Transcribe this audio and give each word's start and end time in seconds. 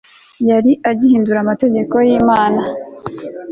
yari 0.49 0.71
agihindura 0.91 1.37
amategeko 1.41 1.95
y'imana 2.07 2.61